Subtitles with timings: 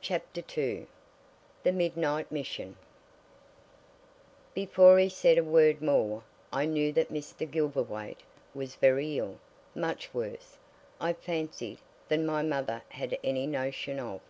[0.00, 0.86] CHAPTER II
[1.64, 2.76] THE MIDNIGHT MISSION
[4.54, 7.50] Before he said a word more, I knew that Mr.
[7.50, 8.22] Gilverthwaite
[8.54, 9.40] was very ill
[9.74, 10.58] much worse,
[11.00, 14.20] I fancied, than my mother had any notion of.